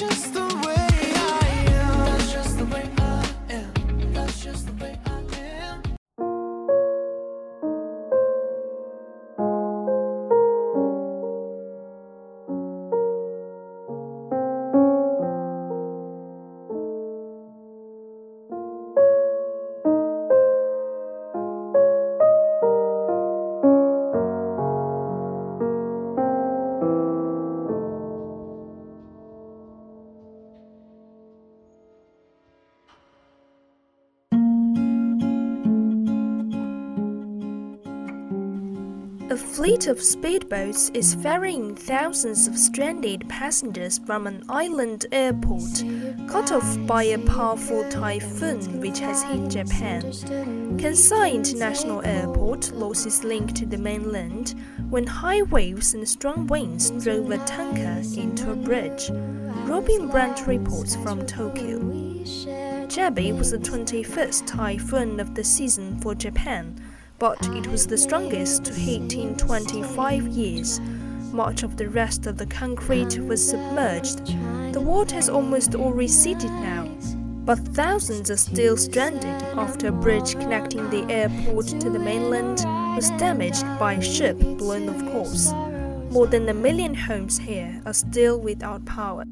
[0.00, 0.47] A
[39.58, 45.82] fleet of speedboats is ferrying thousands of stranded passengers from an island airport,
[46.28, 50.02] cut off by a powerful typhoon which has hit Japan.
[50.78, 54.54] Kansai International Airport lost its link to the mainland
[54.90, 59.10] when high waves and strong winds drove a tanker into a bridge.
[59.66, 61.80] Robin Brandt reports from Tokyo.
[62.86, 66.80] Jebi was the 21st typhoon of the season for Japan
[67.18, 70.80] but it was the strongest to hit in 25 years.
[71.32, 74.24] Much of the rest of the concrete was submerged.
[74.72, 76.88] The water has almost all receded now,
[77.44, 82.64] but thousands are still stranded after a bridge connecting the airport to the mainland
[82.94, 85.52] was damaged by a ship blown off course.
[86.10, 89.24] More than a million homes here are still without power.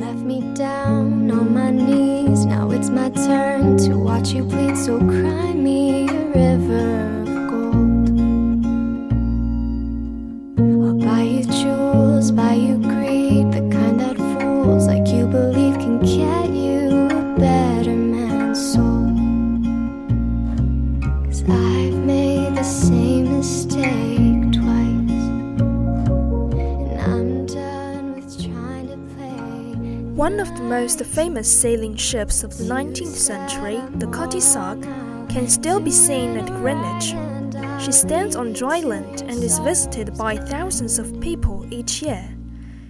[0.00, 2.46] Left me down on my knees.
[2.46, 4.76] Now it's my turn to watch you bleed.
[4.76, 8.08] So cry me a river of gold.
[10.86, 13.50] I'll buy you jewels, buy you greed.
[13.50, 19.10] The kind that fools like you believe can get you a better man's soul.
[21.24, 23.07] Cause I've made the same
[30.28, 34.82] One of the most famous sailing ships of the 19th century, the Cutty-Sark,
[35.30, 37.14] can still be seen at Greenwich.
[37.82, 42.28] She stands on dry land and is visited by thousands of people each year.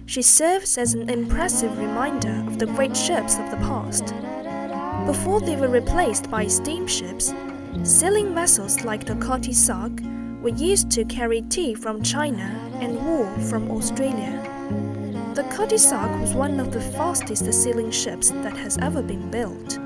[0.05, 4.13] She serves as an impressive reminder of the great ships of the past.
[5.05, 7.33] Before they were replaced by steamships,
[7.83, 10.01] sailing vessels like the Cutty-Sark
[10.41, 12.49] were used to carry tea from China
[12.81, 14.58] and wool from Australia.
[15.39, 19.79] The Cutty-Sark was one of the fastest sailing ships that has ever been built.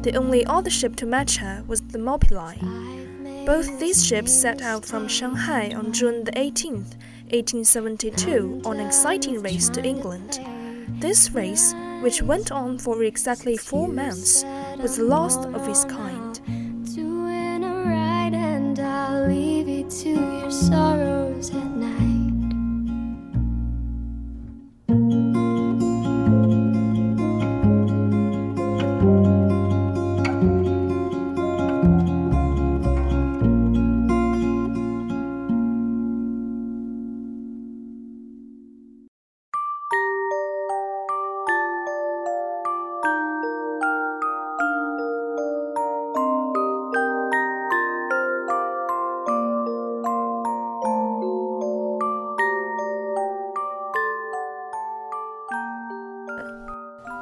[0.00, 3.44] The only other ship to match her was the Thermopylae.
[3.44, 6.96] Both these ships set out from Shanghai on June the 18th,
[7.34, 10.40] 1872, on an exciting race to England.
[11.00, 14.42] This race, which went on for exactly four months,
[14.78, 16.40] was the last of its kind.
[18.32, 21.23] And I'll leave to your sorrows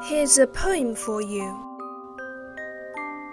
[0.07, 1.57] Here's a poem for you.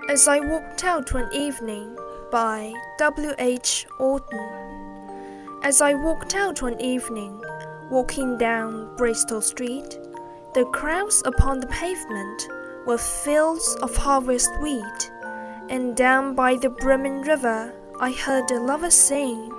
[0.07, 1.98] As I Walked Out One Evening
[2.31, 3.33] by W.
[3.39, 3.88] H.
[4.00, 5.63] Auden.
[5.63, 7.44] As I walked out one evening,
[7.89, 9.98] walking down Bristol Street,
[10.54, 12.48] the crowds upon the pavement
[12.86, 15.12] were fields of harvest wheat,
[15.69, 19.51] and down by the brimming river I heard a lover sing.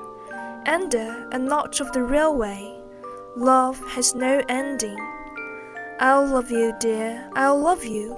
[0.65, 2.81] Under a notch of the railway,
[3.37, 5.10] love has no ending.
[6.03, 8.17] I'll love you, dear, I'll love you,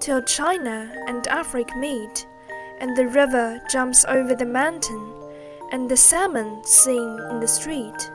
[0.00, 2.26] till China and Africa meet,
[2.80, 5.12] and the river jumps over the mountain,
[5.70, 8.10] and the salmon sing in the street.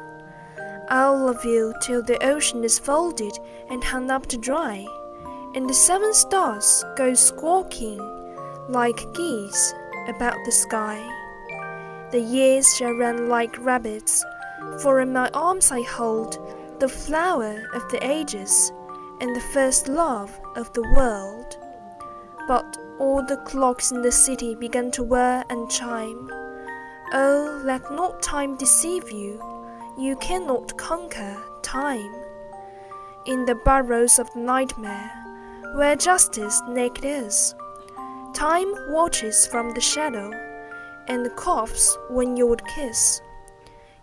[0.89, 3.37] I'll love you till the ocean is folded
[3.69, 4.83] and hung up to dry,
[5.53, 7.99] and the seven stars go squawking
[8.67, 9.75] like geese
[10.07, 10.97] about the sky.
[12.09, 14.25] The years shall run like rabbits,
[14.81, 16.39] for in my arms I hold
[16.79, 18.71] the flower of the ages
[19.23, 21.57] and the first love of the world.
[22.45, 26.29] But all the clocks in the city began to whir and chime.
[27.13, 29.41] Oh, let not time deceive you,
[29.97, 32.13] you cannot conquer time.
[33.25, 35.11] In the burrows of the nightmare,
[35.75, 37.55] where justice naked is,
[38.33, 40.31] time watches from the shadow
[41.07, 43.21] and coughs when you would kiss.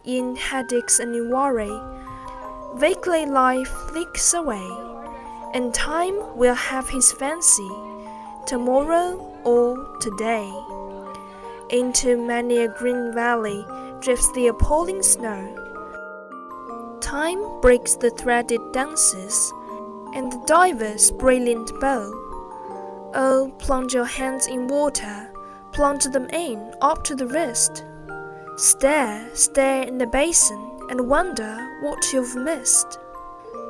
[0.03, 1.79] In headaches and in worry,
[2.79, 4.90] vaguely life flicks away
[5.55, 7.71] and time will have his fancy,
[8.47, 10.51] tomorrow or today.
[11.71, 13.65] Into many a green valley
[14.01, 15.57] drifts the appalling snow.
[17.01, 19.53] Time breaks the threaded dances
[20.15, 22.13] and the diver's brilliant bow.
[23.15, 25.33] Oh, plunge your hands in water,
[25.73, 27.85] plunge them in up to the wrist.
[28.57, 32.99] Stare, stare in the basin, and wonder what you've missed.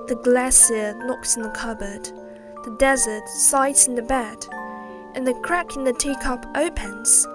[0.08, 2.04] The glacier knocks in the cupboard,
[2.64, 4.44] the desert sighs in the bed,
[5.14, 7.26] and the crack in the teacup opens,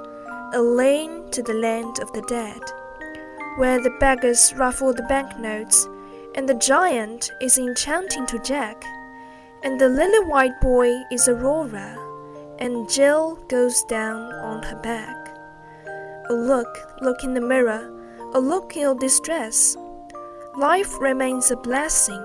[0.54, 2.62] a lane to the land of the dead,
[3.58, 5.88] where the beggars ruffle the banknotes,
[6.36, 8.84] and the giant is enchanting to Jack,
[9.64, 11.98] and the lily white boy is Aurora,
[12.60, 15.38] and Jill goes down on her back.
[16.30, 16.68] A look,
[17.02, 17.92] look in the mirror,
[18.34, 19.78] a look in your distress.
[20.58, 22.22] Life remains a blessing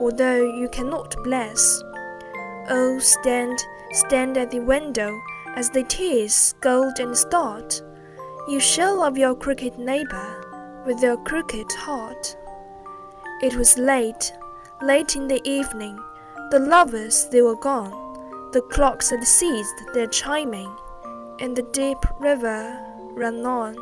[0.00, 1.82] although you cannot bless.
[2.68, 3.58] Oh, stand,
[3.92, 5.18] stand at the window
[5.56, 7.82] as the tears scald and start.
[8.48, 12.36] You shall love your crooked neighbor with your crooked heart.
[13.42, 14.32] It was late,
[14.82, 15.98] late in the evening.
[16.50, 17.92] The lovers they were gone.
[18.52, 20.74] The clocks had ceased their chiming,
[21.40, 22.78] and the deep river
[23.12, 23.76] ran on.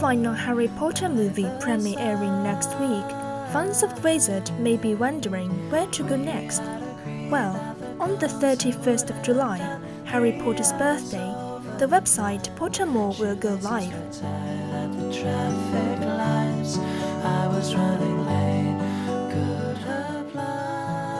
[0.00, 3.08] Final Harry Potter movie premiere airing next week,
[3.50, 6.60] fans of Wizard may be wondering where to go next.
[7.30, 9.58] Well, on the 31st of July,
[10.04, 11.32] Harry Potter's birthday,
[11.78, 13.90] the website Pottermore will go live.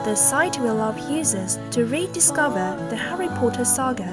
[0.05, 4.07] The site will allow users to rediscover the Harry Potter saga.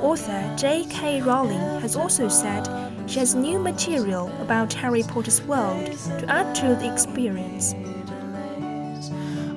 [0.00, 1.20] Author J.K.
[1.22, 2.66] Rowling has also said
[3.06, 5.86] she has new material about Harry Potter's world
[6.18, 7.74] to add to the experience.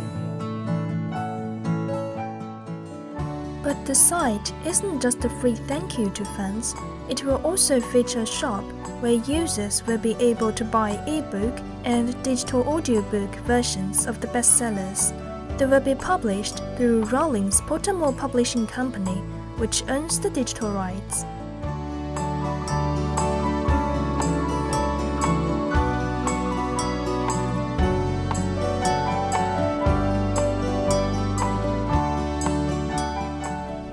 [3.64, 6.76] But the site isn't just a free thank you to fans,
[7.10, 8.64] it will also feature a shop
[9.02, 15.12] where users will be able to buy ebook and digital audiobook versions of the bestsellers.
[15.58, 19.22] They will be published through Rowling's Pottermore Publishing Company,
[19.58, 21.26] which owns the digital rights.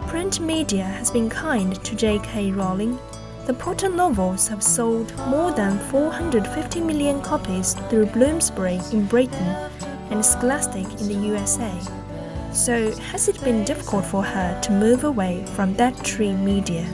[0.08, 2.52] Print media has been kind to J.K.
[2.52, 2.98] Rowling.
[3.46, 9.70] The Potter novels have sold more than 450 million copies through Bloomsbury in Britain
[10.10, 11.99] and Scholastic in the USA.
[12.52, 16.84] So, has it been difficult for her to move away from that tree media?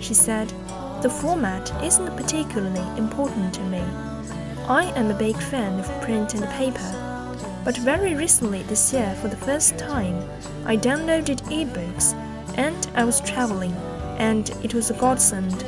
[0.00, 0.52] She said,
[1.02, 3.82] The format isn't particularly important to me.
[4.68, 9.28] I am a big fan of print and paper, but very recently this year, for
[9.28, 10.28] the first time,
[10.66, 12.12] I downloaded ebooks
[12.56, 13.72] and I was traveling,
[14.18, 15.64] and it was a godsend.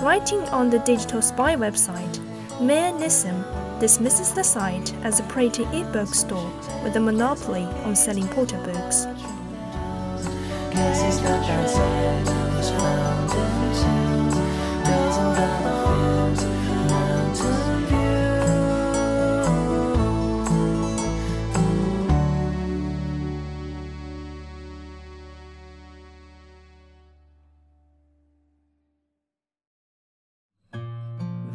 [0.00, 2.23] Writing on the Digital Spy website,
[2.60, 3.44] Mayor Nissim
[3.80, 6.52] dismisses the site as a pretty ebook store
[6.84, 9.06] with a monopoly on selling Potter books.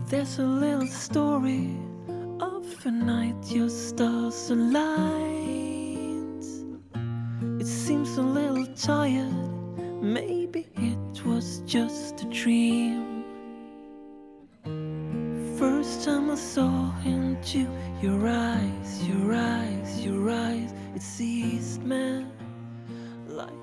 [0.09, 1.77] There's a little story
[2.39, 6.43] of a night your stars aligned.
[7.61, 9.31] It seems a little tired.
[10.01, 13.23] Maybe it was just a dream.
[15.59, 17.67] First time I saw into
[18.01, 20.73] your eyes, your eyes, your eyes.
[20.95, 22.25] It seized me
[23.27, 23.53] like.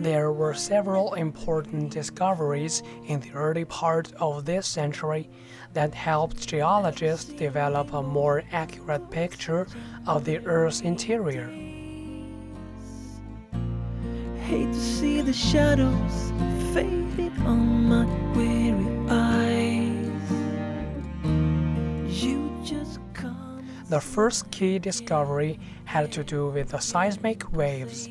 [0.00, 5.30] There were several important discoveries in the early part of this century
[5.74, 9.66] that helped geologists develop a more accurate picture
[10.06, 11.48] of the Earth's interior.
[14.40, 16.32] Hate to see the shadows
[16.72, 18.04] fading on my
[18.34, 20.30] weary eyes.
[22.22, 23.66] You just come.
[23.88, 28.08] The first key discovery had to do with the seismic waves.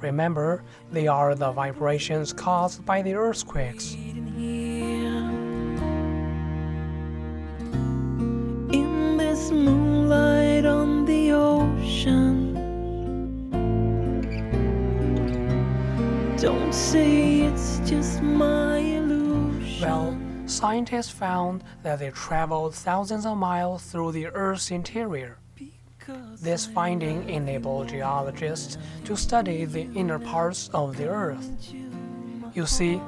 [0.00, 3.96] Remember, they are the vibrations caused by the earthquakes.
[16.42, 19.80] Don't say it's just my illusion.
[19.80, 25.38] Well, scientists found that they traveled thousands of miles through the Earth's interior.
[26.40, 31.48] This finding enabled geologists to study the inner parts of the Earth.
[32.54, 33.00] You see,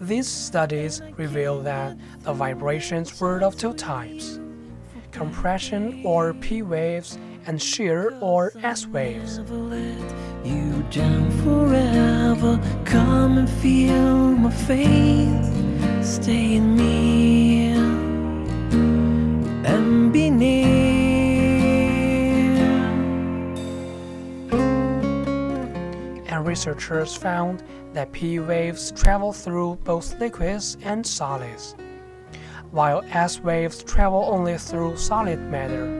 [0.00, 4.40] these studies reveal that the vibrations were of two types
[5.12, 9.38] compression or P waves and shear or S waves.
[10.44, 12.58] You down forever.
[12.84, 16.04] Come and feel my faith.
[16.04, 17.72] Stay in me
[19.64, 20.60] and be near.
[26.26, 31.74] And researchers found that P waves travel through both liquids and solids,
[32.70, 35.99] while S waves travel only through solid matter.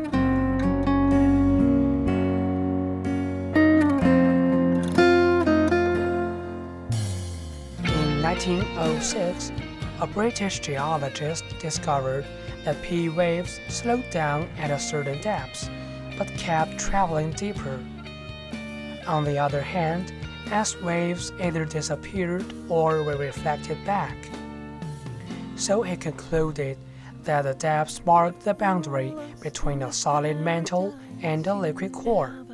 [8.40, 9.52] 1906,
[10.00, 12.24] a British geologist discovered
[12.64, 15.68] that P waves slowed down at a certain depth,
[16.16, 17.78] but kept traveling deeper.
[19.06, 20.14] On the other hand,
[20.50, 24.16] S waves either disappeared or were reflected back.
[25.56, 26.78] So he concluded
[27.24, 32.46] that the depths marked the boundary between a solid mantle and a liquid core.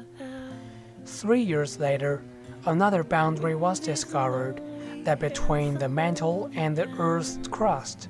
[1.05, 2.25] Three years later,
[2.64, 4.61] another boundary was discovered
[5.06, 8.08] that between the mantle and the Earth's crust.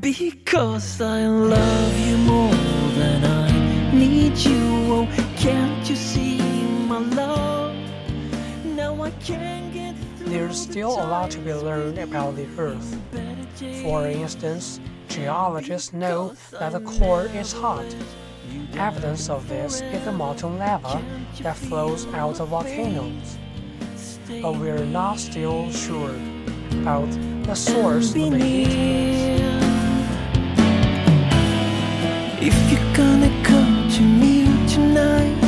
[0.00, 2.50] Because I love you more
[2.96, 4.58] than I need you.
[4.88, 6.40] Oh, can't you see
[6.88, 7.76] my love?
[8.64, 9.94] Now I can't get.
[10.20, 12.98] There's still a lot to be learned about the Earth.
[13.82, 17.84] For instance, geologists know that the core is hot.
[18.76, 21.02] Evidence of this is the molten lava
[21.40, 23.38] that flows out of volcanoes.
[24.42, 26.14] But we're not still sure
[26.72, 27.10] about
[27.44, 29.40] the source of the heat.
[32.40, 35.45] If you're gonna come to me tonight,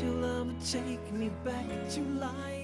[0.00, 2.63] your love take me back to life.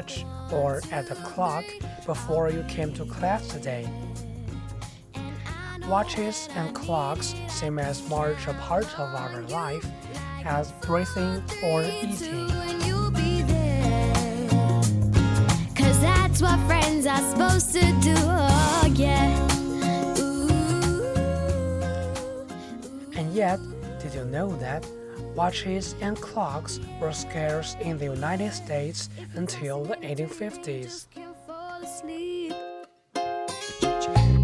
[0.00, 1.64] Watch or at the clock
[2.06, 3.88] before you came to class today.
[5.86, 9.86] Watches and clocks seem as much a part of our life
[10.44, 12.50] as breathing or eating.
[12.50, 14.48] And you'll be there.
[15.74, 18.14] Cause that's what friends are supposed to do.
[18.16, 19.48] Oh, yeah.
[23.16, 23.58] And yet,
[24.00, 24.86] did you know that
[25.34, 31.06] watches and clocks were scarce in the United States until the 1850s?
[31.46, 32.54] Fall asleep.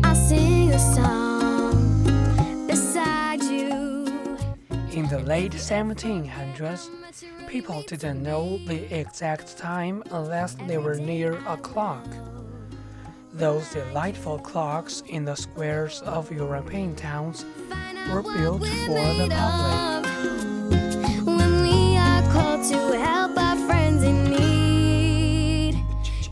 [0.05, 4.07] I'll sing a song beside you.
[4.93, 6.89] In the late 1700s,
[7.49, 12.07] people didn't know the exact time unless they were near a clock.
[13.33, 17.45] Those delightful clocks in the squares of European towns
[18.11, 20.56] were built for the public.
[22.47, 25.85] To help our friends in need,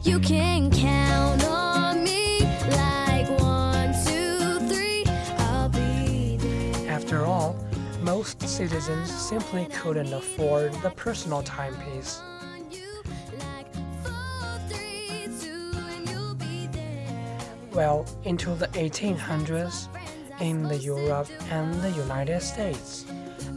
[0.03, 5.05] you can count on me like one, two, three.
[5.38, 6.90] I'll be there.
[6.90, 7.55] After all,
[8.03, 12.20] most citizens simply couldn't afford the personal timepiece.
[17.72, 19.88] Well, into the 1800s,
[20.40, 23.05] in the Europe and the United States,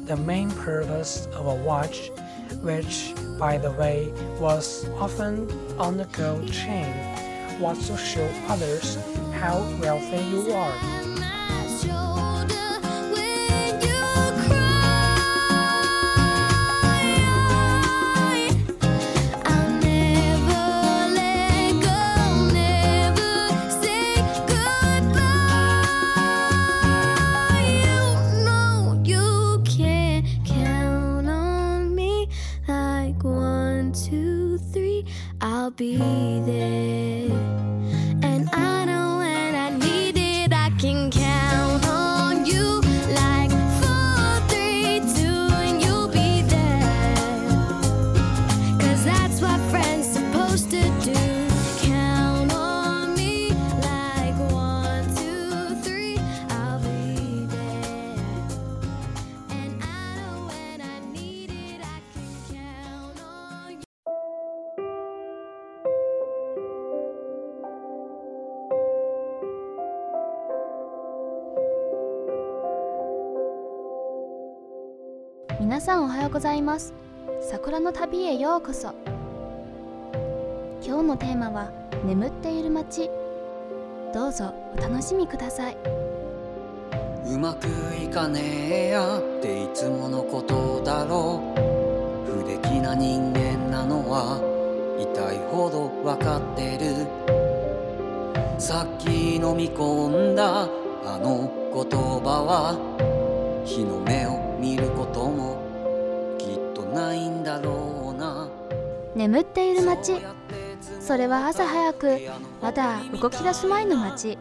[0.06, 2.12] the main purpose of a watch,
[2.62, 6.94] which, by the way, was often on the gold chain,
[7.60, 8.98] was to show others
[9.34, 11.17] how wealthy you are.
[75.78, 76.92] 皆さんおはようございます。
[77.40, 78.96] 桜の旅へようこそ。
[80.84, 81.70] 今日のテーマは
[82.04, 83.12] 眠っている街。
[84.12, 85.78] どうぞお楽しみください。
[87.32, 87.68] うまく
[88.04, 91.62] いかねえやっていつものことだろう。
[92.26, 94.42] 不出来な人間なのは
[95.00, 97.06] 痛いほどわかってる。
[98.60, 105.67] さっき飲み込んだあの言葉は日の目を見ることも
[109.18, 110.14] 眠っている街。
[111.00, 112.20] それは朝早く
[112.62, 114.38] まだ動き出す前の街。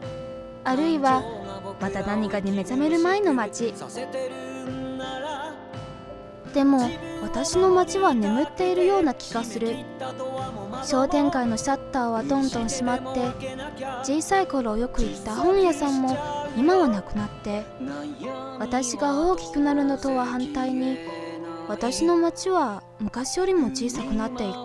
[0.63, 1.23] あるいは
[1.81, 3.73] また何かに目覚める前の街。
[6.53, 6.89] でも
[7.23, 9.75] 私の街は眠っているような気がする。
[10.85, 13.21] 商店街のシャッターはどんどん閉まって
[14.03, 16.15] 小さい頃よく行った本屋さんも
[16.55, 17.65] 今はなくなって
[18.59, 20.99] 私が大きくなるのとは反対に
[21.67, 24.57] 私の街は昔よりも小さくなっていく。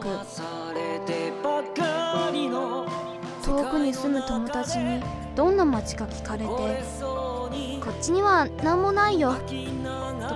[3.45, 5.03] 遠くに住む友達に
[5.35, 9.41] どんな街か聞かれてこっちには何もないよと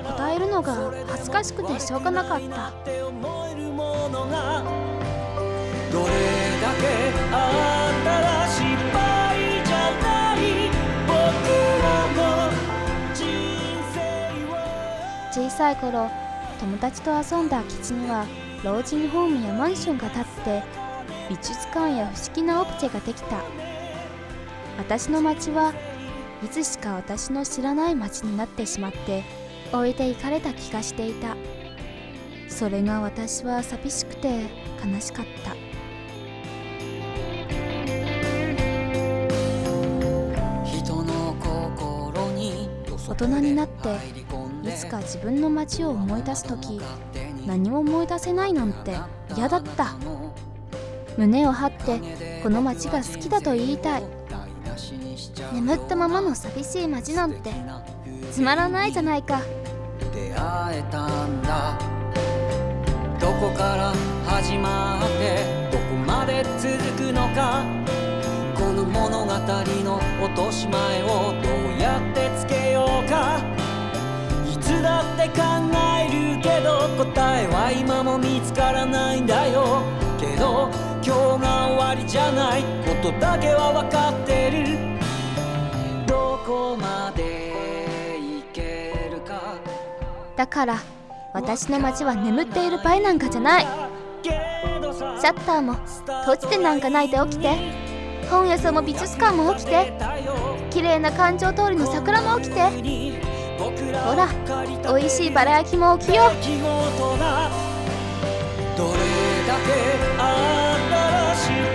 [0.00, 2.60] 答えるのが恥ずかしくてしょうがなかったどれだ
[6.74, 6.88] け
[7.32, 10.38] あったら失敗じゃない
[11.06, 11.14] 僕
[11.82, 12.50] らの
[13.14, 13.24] 人
[15.32, 16.25] 生小さい頃
[16.60, 18.26] 友達と遊んだ空き地には
[18.64, 20.62] 老人ホームやマンションが建って
[21.28, 23.42] 美術館や不思議なオブジェができた。
[24.78, 25.72] 私の街は
[26.44, 29.24] いつしか私の知らない街になってしまって
[29.72, 31.36] 置いていかれた気がしていた。
[32.48, 34.42] それが私は寂しくて
[34.84, 35.56] 悲しかった。
[43.08, 43.96] 大人になって
[44.66, 46.80] いつか自分の街を思い出す時
[47.46, 48.96] 何も思い出せないなんて
[49.36, 49.94] 嫌だった。
[51.16, 54.02] 胸を張ってこの街が好きだと言いたい。
[55.52, 57.50] 眠ったままの寂しい街なんて
[58.32, 59.40] つまらないじゃないか。
[60.12, 61.78] 出会えたんだ。
[63.20, 63.92] どこから
[64.26, 67.64] 始まってどこまで続くのか。
[68.54, 71.48] この物語の落とし前をど
[71.78, 73.38] うやってつけようか。
[73.38, 73.65] い
[74.66, 75.44] つだって考
[76.02, 79.82] えるけど答えは今も見つからないんだよ。
[80.18, 80.68] けど
[81.04, 82.62] 今日が終わりじゃない。
[82.84, 84.76] ことだけは分かってる。
[86.08, 89.54] どこまで行けるか。
[90.36, 90.78] だから
[91.32, 93.66] 私の街は眠っている場合なんかじゃない。
[94.24, 97.54] シャッターも閉じてなんかないで起きて。
[98.28, 99.92] 本屋さんも美術館も起きて。
[100.70, 103.25] 綺麗な環状通りの桜も起きて。
[103.58, 103.72] ほ
[104.14, 104.28] ら
[104.94, 106.28] 美味しいバラ焼きも起きよう。
[108.76, 108.98] どれ
[109.46, 109.72] だけ
[110.18, 111.65] 新しい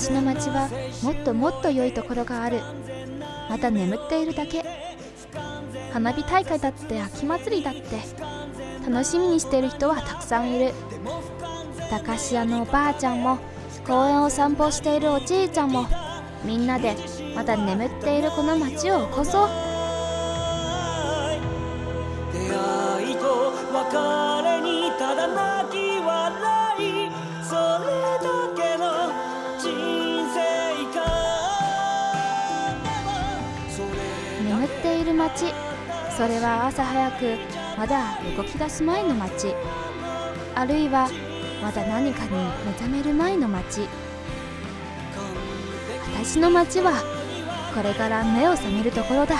[0.00, 0.70] 私の街は
[1.02, 2.62] もっともっと良いところがある。
[3.50, 4.64] また眠っているだけ。
[5.92, 7.80] 花火大会だって秋祭りだって。
[8.90, 10.72] 楽しみにしている人はたくさんいる。
[11.90, 13.36] 駄菓子屋のおばあちゃんも
[13.86, 15.84] 公園を散歩しているおじいちゃんも
[16.44, 16.96] みんなで
[17.36, 19.69] また眠っているこの街を起こそう。
[36.16, 37.38] それは朝早く
[37.78, 39.54] まだ動き出す前の街。
[40.54, 41.08] あるいは
[41.62, 42.30] まだ何かに
[42.66, 43.88] 目覚める前の街。
[46.14, 46.92] 私の街は
[47.74, 49.36] これから目を覚めるところだ。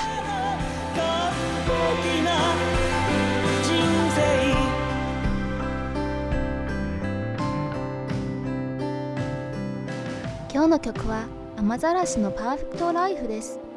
[10.53, 11.26] 今日の曲は
[11.57, 13.69] 雨ざらしのパーフェクトライフです。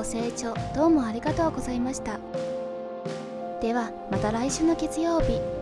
[0.00, 2.18] ご清聴どうもありがとうございました。
[3.60, 5.59] ではまた来週の月曜日。